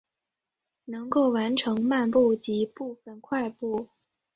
[0.85, 3.87] 能够完成漫步及部份快步。